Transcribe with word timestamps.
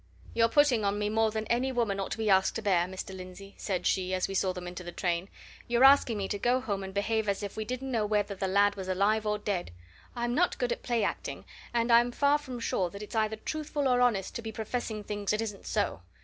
"You're 0.33 0.49
putting 0.49 0.83
on 0.83 0.97
me 0.97 1.09
more 1.09 1.29
than 1.29 1.45
any 1.45 1.71
woman 1.71 1.99
ought 1.99 2.09
to 2.13 2.17
be 2.17 2.27
asked 2.27 2.55
to 2.55 2.63
bear, 2.63 2.87
Mr. 2.87 3.15
Lindsey," 3.15 3.53
said 3.59 3.85
she, 3.85 4.15
as 4.15 4.27
we 4.27 4.33
saw 4.33 4.51
them 4.51 4.65
into 4.65 4.83
the 4.83 4.91
train. 4.91 5.29
"You're 5.67 5.83
asking 5.83 6.17
me 6.17 6.27
to 6.29 6.39
go 6.39 6.59
home 6.59 6.83
and 6.83 6.91
behave 6.91 7.29
as 7.29 7.43
if 7.43 7.55
we 7.55 7.65
didn't 7.65 7.91
know 7.91 8.07
whether 8.07 8.33
the 8.33 8.47
lad 8.47 8.73
was 8.75 8.87
alive 8.87 9.27
or 9.27 9.37
dead. 9.37 9.69
I'm 10.15 10.33
not 10.33 10.57
good 10.57 10.71
at 10.71 10.81
the 10.81 10.87
playacting, 10.87 11.45
and 11.71 11.91
I'm 11.91 12.11
far 12.11 12.39
from 12.39 12.59
sure 12.59 12.89
that 12.89 13.03
it's 13.03 13.13
either 13.15 13.35
truthful 13.35 13.87
or 13.87 14.01
honest 14.01 14.33
to 14.33 14.41
be 14.41 14.51
professing 14.51 15.03
things 15.03 15.29
that 15.29 15.41
isn't 15.41 15.67
so. 15.67 16.01